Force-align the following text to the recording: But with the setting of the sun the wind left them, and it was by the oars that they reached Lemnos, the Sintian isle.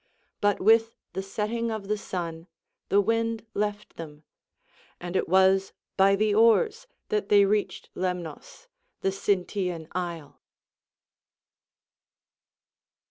But 0.41 0.59
with 0.59 0.95
the 1.13 1.21
setting 1.21 1.69
of 1.69 1.87
the 1.87 1.95
sun 1.95 2.47
the 2.89 2.99
wind 2.99 3.45
left 3.53 3.97
them, 3.97 4.23
and 4.99 5.15
it 5.15 5.29
was 5.29 5.73
by 5.95 6.15
the 6.15 6.33
oars 6.33 6.87
that 7.09 7.29
they 7.29 7.45
reached 7.45 7.91
Lemnos, 7.93 8.65
the 9.01 9.09
Sintian 9.11 9.87
isle. 9.91 10.41